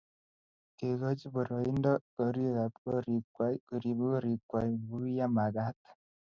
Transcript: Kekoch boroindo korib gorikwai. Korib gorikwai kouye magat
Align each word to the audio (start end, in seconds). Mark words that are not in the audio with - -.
Kekoch 0.77 1.23
boroindo 1.33 1.93
korib 2.13 2.57
gorikwai. 2.83 3.55
Korib 3.67 3.99
gorikwai 4.09 4.71
kouye 4.87 5.25
magat 5.35 5.77